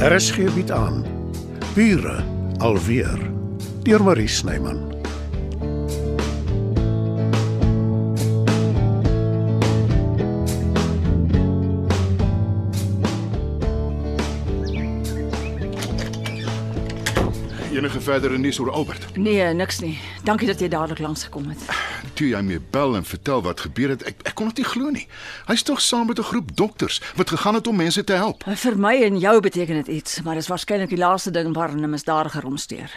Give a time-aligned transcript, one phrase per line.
[0.00, 1.04] RSG bied aan
[1.74, 2.24] Bure
[2.58, 3.18] alweer
[3.82, 4.78] deur Marie Snyman.
[17.72, 19.16] Enige verdere nuus oor Albert?
[19.16, 19.98] Nee, niks nie.
[20.24, 21.79] Dankie dat jy dadelik langs gekom het.
[22.20, 24.90] Toe jy my bel en vertel wat gebeur het, ek ek kon dit nie glo
[24.92, 25.06] nie.
[25.48, 28.44] Hy's tog saam met 'n groep dokters wat gegaan het om mense te help.
[28.44, 31.90] Vir my en jou beteken dit iets, maar dis waarskynlik die laaste ding waarin 'n
[31.90, 32.90] misdadiger omsteur.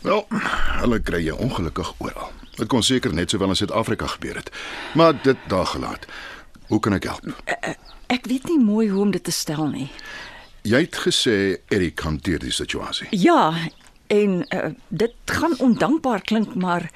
[0.00, 0.26] Wel,
[0.80, 2.30] hulle kry jy ongelukkig oral.
[2.56, 4.50] Dit kon seker net sowel in Suid-Afrika gebeur het.
[4.94, 6.06] Maar dit daar gelaat.
[6.66, 7.24] Hoe kan ek help?
[8.06, 9.90] Ek weet nie mooi hoe om dit te stel nie.
[10.62, 13.06] Jy het gesê Erik hanteer die situasie.
[13.10, 13.54] Ja,
[14.06, 16.90] en uh, dit gaan ondankbaar klink, maar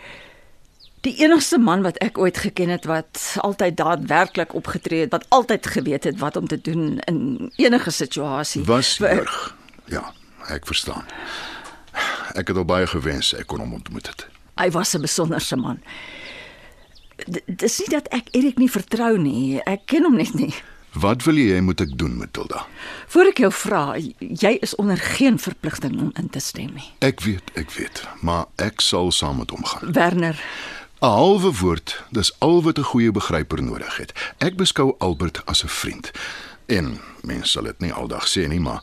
[1.02, 5.66] die enigste man wat ek ooit geken het wat altyd daadwerklik opgetree het, wat altyd
[5.66, 8.62] geweet het wat om te doen in enige situasie.
[8.64, 9.56] Was Jurg.
[9.90, 10.12] Ja,
[10.48, 11.04] ek verstaan.
[12.34, 14.26] Ek het al baie gewens ek kon hom ontmoet het.
[14.56, 15.80] Hy was 'n besonderse man.
[17.30, 19.60] D- Dis nie dat ek Erik nie vertrou nie.
[19.66, 20.54] Ek ken hom net nie.
[20.92, 22.66] Wat wil jy hê moet ek doen, Matilda?
[23.08, 26.90] Voor ek jou vra, jy is onder geen verpligting om in te stem nie.
[27.00, 29.92] Ek weet, ek weet, maar ek sal saam met hom gaan.
[29.92, 30.36] Werner,
[31.02, 34.12] 'n Halwe woord, dis al wat 'n goeie begryper nodig het.
[34.38, 36.10] Ek beskou Albert as 'n vriend.
[36.66, 38.82] En mense sal dit nie aldag sê nie, maar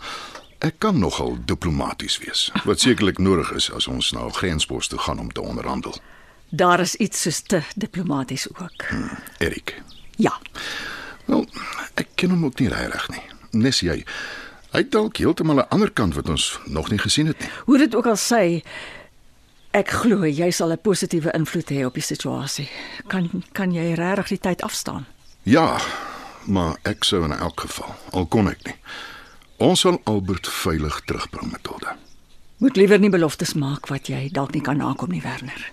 [0.57, 4.99] ek kan nogal diplomaties wees, wat sekerlik nodig is as ons na 'n grenspos toe
[4.99, 5.95] gaan om te onderhandel.
[6.49, 8.85] daar is iets soos te diplomaties ook.
[9.37, 9.81] Erik.
[10.15, 10.39] Ja.
[11.25, 11.45] Wel,
[11.93, 13.21] ek ken hom ook nie regtig nie.
[13.51, 14.05] Nes jy.
[14.71, 17.49] Hy dalk heeltemal 'n ander kant wat ons nog nie gesien het nie.
[17.65, 18.65] Hoe dit ook al sê,
[19.71, 22.69] ek glo jy sal 'n positiewe invloed hê op die situasie.
[23.07, 25.05] Kan kan jy regtig die tyd afstaan?
[25.43, 25.79] Ja,
[26.45, 28.75] maar ek sou in elk geval, al kon ek nie.
[29.57, 31.97] Ons sal Albert veilig terugbring, Matilda.
[32.57, 35.71] Moet liewer nie beloftes maak wat jy dalk nie kan nakom nie, Werner.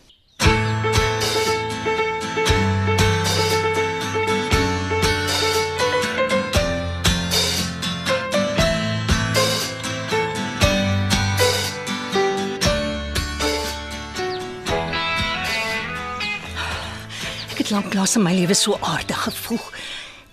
[17.67, 19.63] Het lanklaas in my lewe so aardig gevoel.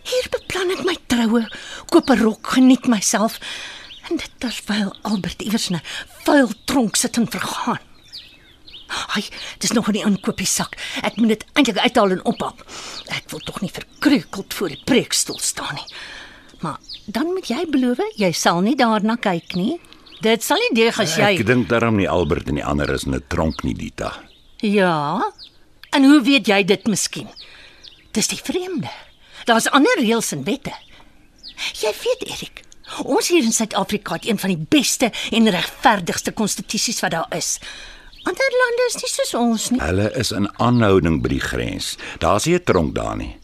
[0.05, 1.41] Hier beplan ek my troue,
[1.89, 3.39] koop 'n rok, geniet myself
[4.09, 5.81] en dit terwyl Albert iewers 'n
[6.25, 7.79] vuil tronk sit en vergaan.
[9.15, 9.23] Ai,
[9.57, 10.77] dis nog in die inkopiesak.
[11.01, 12.53] Ek moet dit eintlik uithaal en ophang.
[13.07, 15.95] Ek wil tog nie verkreukeld voor die preekstoel staan nie.
[16.59, 19.79] Maar dan moet jy beloof jy sal nie daarna kyk nie.
[20.21, 23.05] Dit sal nie deeg as jy Ek dink daarom nie Albert en die ander is
[23.05, 24.13] in 'n tronk nie, Dita.
[24.61, 25.23] Ja.
[25.93, 27.29] En hoe weet jy dit miskien?
[28.11, 28.89] Dis die vreemde.
[29.45, 30.73] Daar's ander reëls en wette.
[31.77, 32.61] Jy weet Erik,
[33.03, 37.59] ons hier in Suid-Afrika het een van die beste en regverdigste konstitusies wat daar is.
[38.23, 39.81] Ander lande is nie soos ons nie.
[39.83, 41.95] Hulle is in aanhouding by die grens.
[42.23, 43.35] Daar's nie 'n tronk daar nie.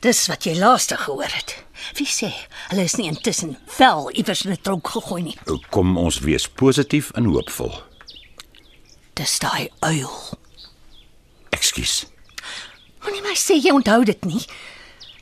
[0.00, 1.64] Dis wat jy laaste gehoor het.
[1.94, 2.32] Wie sê
[2.68, 5.38] hulle is nie intussen wel iewers in 'n tronk gegooi nie.
[5.70, 7.72] Kom ons wees positief en hoopvol.
[9.14, 10.10] Dis daai uil.
[11.56, 12.04] Ekskuus.
[13.04, 14.42] Moenie my sê jy onthou dit nie.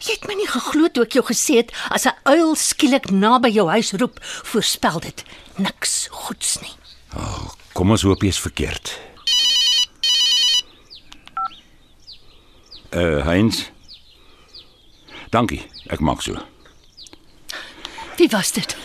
[0.05, 3.49] Jy het my nie geglo toe ek jou gesê het as 'n uil skielik naby
[3.49, 4.19] jou huis roep,
[4.53, 5.25] voorspel dit
[5.57, 6.75] niks goeds nie.
[7.73, 8.99] Kom ons hoop jy's verkeerd.
[12.95, 13.71] Uh Heinz.
[15.31, 15.63] Dankie.
[15.91, 16.39] Ek maak so.
[18.17, 18.77] Wie was dit?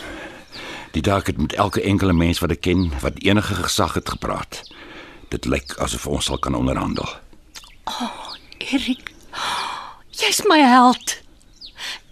[0.90, 4.62] Die dag het met elke enkele mens wat ek ken wat enige gesag het gepraat.
[5.30, 7.06] Dit lyk asof ons sal kan onderhandel.
[8.70, 9.10] Erik.
[10.14, 11.16] Jy's my held.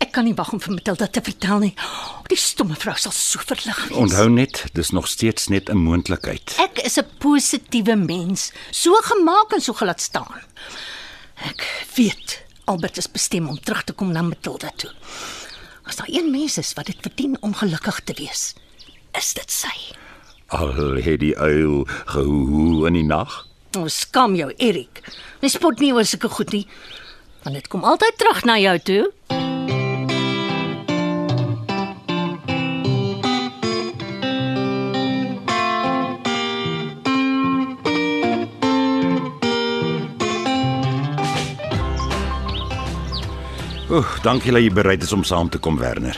[0.03, 1.75] Ek kan nie wag om vir Matilda te vertel nie.
[2.31, 3.99] Die stomme vrou sal so verlig wees.
[3.99, 6.57] Onthou net, dis nog steeds net 'n moontlikheid.
[6.59, 10.43] Ek is 'n positiewe mens, so gemaak en so gelaat staan.
[11.45, 14.91] Ek weet Albert is bestem om terug te kom na Matilda toe.
[15.85, 18.55] As daar een mens is wat dit verdien om gelukkig te wees,
[19.13, 19.95] is dit sy.
[20.47, 23.48] Al het die uil gehoe in die nag.
[23.77, 25.03] O, skam jou, Erik.
[25.45, 26.65] Jy spot nie oor sulke goed nie.
[27.45, 29.03] Want dit kom altyd terug na jou toe.
[43.89, 46.17] Oeg, dankie dat jy bereid is om saam te kom, Werner.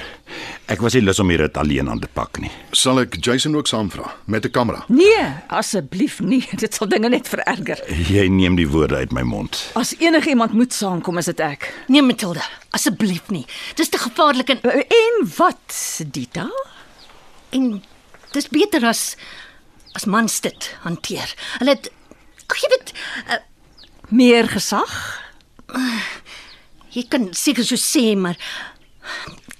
[0.70, 2.50] Ek was nie lus om hier dit alleen aan te pak nie.
[2.78, 4.84] Sal ek Jason ook saamvra met 'n kamera?
[4.88, 6.46] Nee, asseblief nie.
[6.62, 7.80] Dit sal dinge net vererger.
[8.08, 9.70] Jy neem die woorde uit my mond.
[9.74, 11.72] As enigiemand moet saamkom, is dit ek.
[11.88, 13.46] Nee, Matilda, asseblief nie.
[13.74, 16.48] Dis te gevaarlik en En wat, Dita?
[17.50, 17.82] en
[18.32, 19.16] dis beter as
[19.94, 21.34] as mans dit hanteer.
[21.58, 21.90] Hulle het
[22.46, 22.92] ag jy weet,
[23.28, 23.34] uh,
[24.10, 25.18] Meer gesag?
[26.90, 28.36] jy kan seker so sê, maar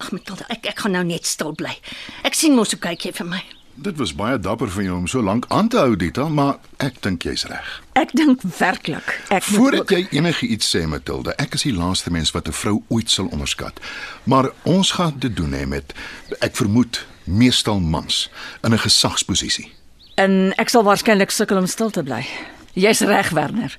[0.00, 1.76] ag Matilda, ek ek gaan nou net stil bly.
[2.24, 3.42] Ek sien mos hoe kyk jy vir my.
[3.80, 6.98] Dit was baie dapper van jou om so lank aan te hou, Dita, maar ek
[7.02, 7.68] dink jy's reg.
[7.96, 9.20] Ek dink werklik.
[9.30, 12.82] Ek Voordat ook- jy enigiets sê, Matilda, ek is die laaste mens wat 'n vrou
[12.88, 13.80] ooit sal onderskat.
[14.24, 15.94] Maar ons gaan dit doen hè met
[16.40, 18.28] ek vermoed meestal mans
[18.62, 19.72] in 'n gesagsposisie.
[20.16, 22.26] En ek sal waarskynlik sukkel om stil te bly.
[22.74, 23.78] Jy's reg, Werner.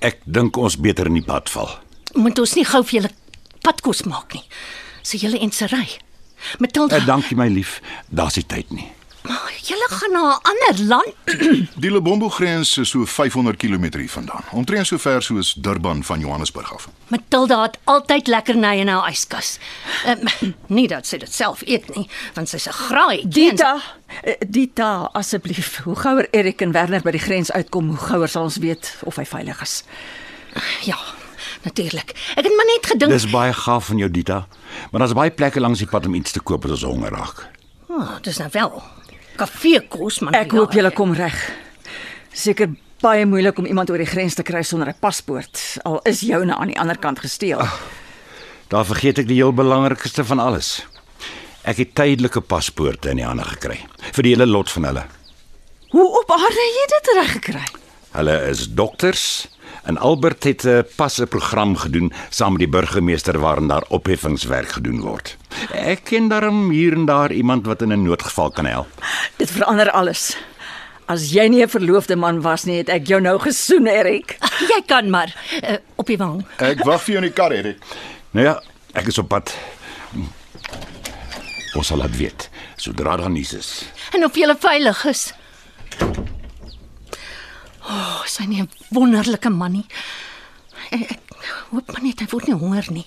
[0.00, 1.78] Ek dink ons beter in die pad val.
[2.14, 3.10] Moet ons nie gou vir julle
[3.62, 4.44] padkos maak nie.
[5.04, 5.98] So julle ensery.
[6.58, 7.80] Matilda, Uh, dankie my lief.
[8.10, 8.90] Daar's nie tyd nie.
[9.24, 11.14] maar julle gaan na 'n ander land.
[11.82, 14.44] Die Lebombo grens is so 500 km hier vandaan.
[14.52, 16.88] Omtrent so ver soos Durban van Johannesburg af.
[17.08, 19.58] Matilda het altyd lekkerny in haar yskas.
[20.06, 20.28] Um,
[20.76, 23.22] nie dat sy dit self eet nie, want sy's 'n graai.
[23.28, 23.80] Dita,
[24.22, 25.80] eh, Dita, asseblief.
[25.84, 29.16] Hoe gouer Erik en Werner by die grens uitkom, hoe gouer sal ons weet of
[29.16, 29.84] hy veilig is.
[30.84, 30.98] Ja,
[31.64, 32.10] natuurlik.
[32.36, 34.46] Ek het maar net gedink, Dis baie gaaf van jou Dita,
[34.90, 37.46] maar daar's baie plekke langs die pad om iets te koop as ons honger raak.
[37.88, 38.82] oh, dis nou wel
[39.36, 41.34] kafee kos, maar Ek hoop julle kom reg.
[42.32, 42.68] Seker
[43.02, 45.78] baie moeilik om iemand oor die grens te kry sonder 'n paspoort.
[45.84, 47.60] Al is joune aan die ander kant gesteel.
[48.68, 50.86] Daar vergeet ek die heel belangrikste van alles.
[51.64, 53.78] Ek het tydelike paspoorte in die hande gekry
[54.12, 55.04] vir die hele lot van hulle.
[55.90, 57.64] Hoe op aarde het jy dit reg gekry?
[58.12, 59.48] Hulle is dokters
[59.84, 64.68] en Albert het 'n pas 'n program gedoen saam met die burgemeester waarin daar opheffingswerk
[64.68, 65.36] gedoen word.
[65.72, 68.88] Ek ken daarom hier en daar iemand wat in 'n noodgeval kan help.
[69.36, 70.36] Dit verander alles.
[71.06, 74.36] As jy nie 'n verloofde man was nie, het ek jou nou gesoen, Erik.
[74.72, 76.46] Jy kan maar uh, op die wang.
[76.56, 77.78] Ek wag vir jou in die kar, Erik.
[78.30, 79.56] Nou ja, ek is op pad.
[81.74, 83.84] Ons sal dit weet sodra daar nuus is.
[84.12, 85.32] En of jy veilig is.
[87.84, 89.86] O, oh, sy nie 'n wonderlike man nie.
[90.90, 91.20] Ek, ek
[91.70, 93.06] hoop maar net hy word nie honger nie.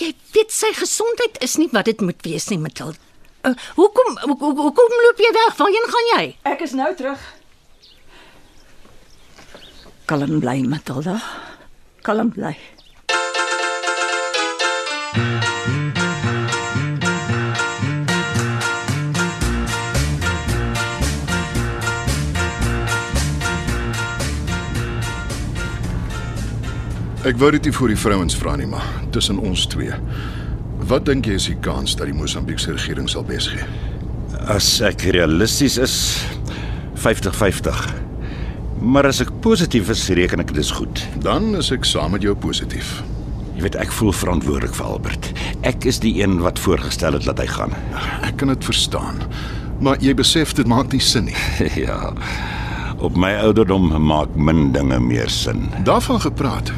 [0.00, 2.98] Jy weet sy gesondheid is nie wat dit moet wees nie, Matilda.
[3.44, 5.54] Uh, hoekom ho, ho, hoekom loop jy weg?
[5.56, 6.24] Waarheen gaan jy?
[6.44, 7.20] Ek is nou terug.
[10.10, 11.20] Kalm bly, Matilda.
[12.02, 12.56] Kalm bly.
[27.20, 29.92] Ek wou dit nie vir die vrouens vra nie, maar tussen ons twee.
[30.88, 33.66] Wat dink jy is die kans dat die Mosambiekse regering sal besgee?
[34.48, 35.96] As ek realisties is
[36.96, 37.82] 50-50.
[38.80, 41.02] Maar as ek positief is, reken ek dit is goed.
[41.20, 43.02] Dan is ek saam met jou positief.
[43.52, 45.28] Jy weet ek voel verantwoordelik vir Albert.
[45.68, 47.76] Ek is die een wat voorgestel het dat hy gaan.
[48.24, 49.20] Ek kan dit verstaan.
[49.84, 51.36] Maar jy besef dit maak nie sin nie.
[51.84, 52.14] ja.
[53.04, 55.68] Op my ouderdom maak min dinge meer sin.
[55.84, 56.72] Daarvan gepraat.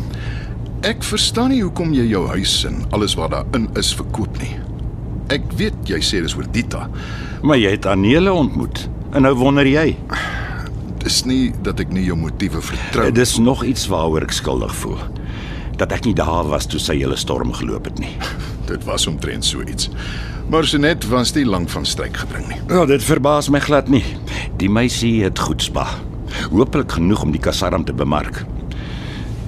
[0.83, 4.57] Ek verstaan nie hoekom jy jou huis en alles wat daarin is verkoop nie.
[5.31, 6.89] Ek weet jy sê dis oor Dita.
[7.47, 8.81] Maar jy het Anele ontmoet.
[9.15, 9.93] En nou wonder jy.
[11.05, 13.05] Dis nie dat ek nie jou motiewe vertrou.
[13.13, 14.99] Dit is nog iets waaroor ek skuldig voel.
[15.79, 18.17] Dat ek nie daar was toe sy hele storm geloop het nie.
[18.71, 19.87] Dit was omtrent so iets.
[20.51, 22.59] Maar Jeanette was nie lank van stryk gebring nie.
[22.67, 24.03] Ja, dit verbaas my glad nie.
[24.59, 25.87] Die meisie het goed spa.
[26.51, 28.43] Hooplik genoeg om die kasarm te bemark.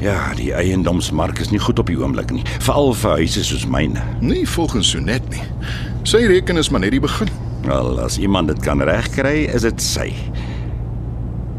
[0.04, 4.02] Ja, die eiendomsmark is nie goed op die oomblik nie, veral vir huise soos myne.
[4.20, 5.44] Nie volgens Jeanette nie.
[6.04, 7.30] Sy reken is maar net die begin.
[7.64, 10.10] Wel, as iemand dit kan regkry, is dit sy.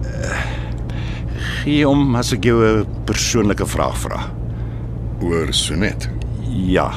[0.06, 0.44] Uh,
[1.64, 4.22] gee om as ek jou 'n persoonlike vraag vra.
[5.26, 6.14] Oor Jeanette.
[6.46, 6.92] Ja.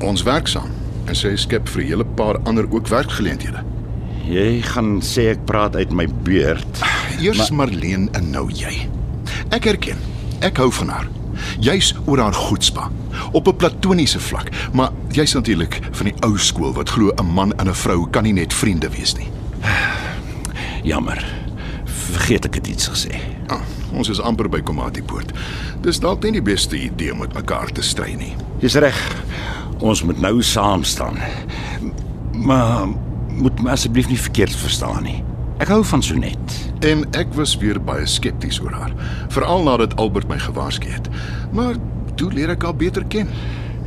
[0.00, 0.72] Ons werk saam
[1.06, 3.60] en sy skep vir 'n hele paar ander ook werkgeleenthede.
[4.24, 6.80] Jy gaan sê ek praat uit my beurt.
[7.20, 7.68] Eers maar...
[7.68, 8.88] Marlene en nou jy.
[9.50, 9.98] Ek erken,
[10.40, 11.08] ek hou van haar.
[11.60, 12.90] Jy's oor haar goedspa
[13.32, 17.52] op 'n platoniese vlak, maar jy's natuurlik van die ou skool wat glo 'n man
[17.58, 19.28] en 'n vrou kan nie net vriende wees nie.
[20.90, 21.24] Jammer.
[21.84, 23.14] Vergeet ek het iets gesê.
[23.46, 23.60] Ah,
[23.92, 25.32] ons is amper by Komatipoort.
[25.80, 28.36] Dis dalk nie die beste idee om met mekaar te stry nie.
[28.58, 29.16] Jy's reg.
[29.78, 31.18] Ons moet nou saam staan.
[32.32, 32.86] Maar
[33.28, 35.24] moet my asseblief nie verkeerd verstaan nie.
[35.64, 36.54] Ek hou van Sonet.
[36.84, 38.90] En ek was weer baie skepties oor haar,
[39.32, 41.06] veral nadat Albert my gewaarsku het.
[41.56, 41.78] Maar
[42.20, 43.30] toe leer ek haar beter ken.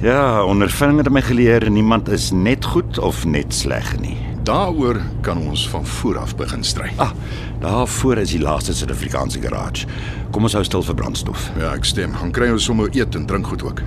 [0.01, 4.15] Ja, ondervinding het my geleer niemand is net goed of net sleg nie.
[4.49, 6.89] Daaroor kan ons van voor af begin stry.
[6.97, 7.13] Ah,
[7.61, 9.85] daar voor is die laaste Suid-Afrikaanse garage.
[10.33, 11.51] Kom ons hou stil vir brandstof.
[11.61, 12.15] Ja, ek stem.
[12.17, 13.83] Dan kry ons sommer eet en drink goed ook.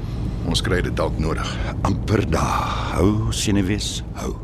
[0.47, 1.51] Ons kry dit dalk nodig.
[1.83, 2.71] amper daar.
[2.95, 4.37] Hou senuwees, hou.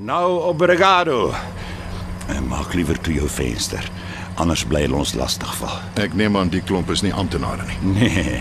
[0.00, 1.34] Nou obrigado.
[2.28, 3.90] En maak liewer toe jou venster.
[4.34, 5.76] Anders bly hulle ons lastig val.
[6.00, 7.78] Ek neem aan die klomp is nie amptenare nie.
[8.00, 8.40] Nee,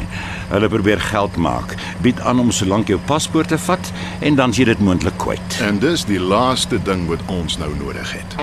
[0.53, 1.75] hulle probeer geld maak.
[2.05, 5.61] Bied aan om solank jou paspoort te vat en dan is jy dit moontlik kwyt.
[5.65, 8.39] En dis die laaste ding wat ons nou nodig het.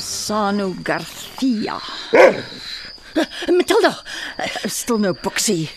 [0.00, 1.78] Sano Garcia.
[3.48, 3.94] Matilda,
[4.66, 5.68] Stil nou, Boxie.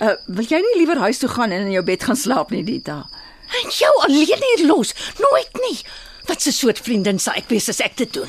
[0.00, 2.64] Uh, wil jy nie liewer huis toe gaan en in jou bed gaan slaap nie,
[2.64, 3.02] Dita?
[3.50, 4.94] en jou alleen hier los.
[5.18, 5.78] Nooit nie.
[6.26, 8.28] Wat 'n soort vriendin sal ek wees as ek dit doen?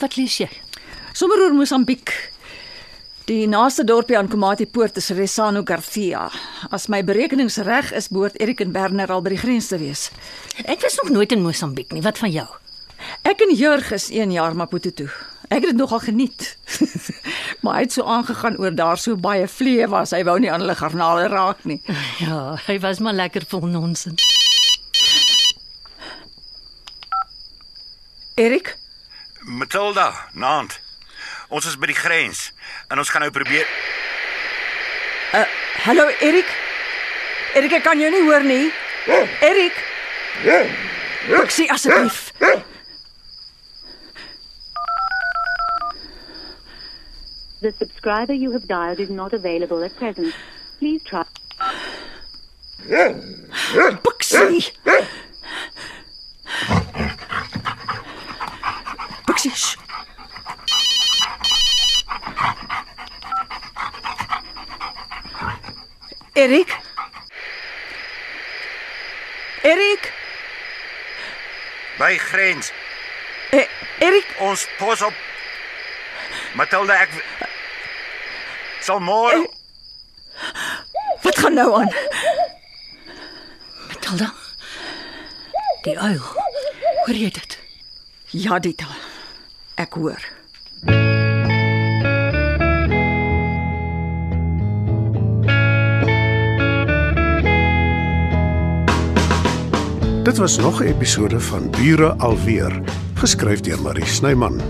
[0.00, 0.48] Wat lees jy?
[1.12, 2.32] Sommer oor Mosambiek.
[3.24, 6.30] Die naaste dorpie aan Komati Poort is Resano Garcia.
[6.70, 10.10] As my berekenings reg is, behoort Erik en Werner al by die grens te wees.
[10.64, 12.02] Ek was nog nooit in Mosambiek nie.
[12.02, 12.46] Wat van jou?
[13.26, 15.08] Ek en Jurg is 1 jaar Maputo toe.
[15.48, 16.44] Ek het dit nogal geniet.
[17.62, 20.12] maar hy het so aangegaan oor daar so baie vliee was.
[20.14, 21.80] Hy wou nie aan hulle garnale raak nie.
[22.22, 24.22] Ja, hy was maar lekker vol nonsens.
[28.36, 28.76] Erik,
[29.40, 30.78] Matilda, naand.
[31.48, 32.52] Ons is by die grens
[32.90, 33.66] en ons gaan nou probeer
[35.86, 36.48] hallo Erik.
[37.54, 38.70] Erik, ek kan jou nie hoor nie.
[39.42, 39.82] Erik.
[40.46, 42.30] Ek sê asseblief.
[47.60, 50.34] The subscriber you have dialed is not available at present.
[50.78, 51.24] Please try.
[54.04, 54.72] Bixie.
[59.26, 59.50] Bixie.
[59.54, 59.76] Shh.
[66.36, 66.70] Erik?
[69.64, 70.12] Erik?
[71.96, 72.72] by grens.
[73.50, 75.14] E eh, Erik, Ons pos op.
[76.56, 77.10] Matilda, ek
[78.86, 79.42] sal môre
[81.24, 81.88] wat gaan nou aan?
[83.88, 84.28] Matilda.
[85.82, 86.20] Die uil.
[87.06, 87.56] Hoor jy dit?
[88.30, 88.86] Ja, Dita.
[89.80, 90.22] Ek hoor.
[100.26, 102.82] Dit was nog 'n episode van Bure alweer,
[103.14, 104.60] geskryf deur Marie Snyman.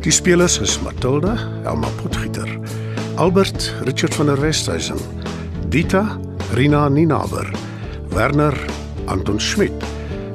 [0.00, 2.58] Die spelers is Matilda, Elma Potgieter,
[3.16, 4.96] Albert, Richard van der Westhuizen,
[5.68, 6.18] Dita,
[6.56, 7.46] Rina Ninaber,
[8.10, 8.54] Werner,
[9.06, 9.72] Anton Schmidt,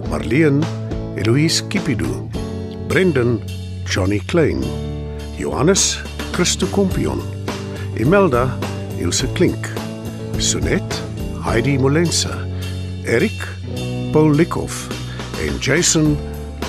[0.10, 0.64] Marleen,
[1.18, 2.30] Eloise Kipidu,
[2.88, 3.42] Brendan,
[3.86, 4.64] Johnny Klein,
[5.38, 6.00] Johannes,
[6.32, 7.22] Christo Kompion,
[7.96, 8.58] Imelda,
[8.98, 9.68] Ilse Klink,
[10.38, 11.04] Sonet,
[11.44, 12.32] Heidi Molense,
[13.04, 13.42] Erik,
[14.14, 14.88] Paul Likhoff
[15.46, 16.18] en Jason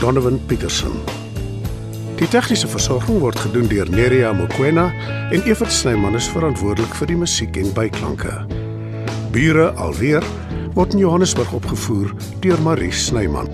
[0.01, 1.20] Donovan Petersen.
[2.21, 4.91] Die tegniese versorging word gedoen deur Nerea Mokoena
[5.33, 8.35] en Evert Snyman is verantwoordelik vir die musiek en byklanke.
[9.33, 10.27] Bure alweer
[10.77, 12.13] word in Johannesburg opgevoer
[12.45, 13.49] deur Marie Snyman.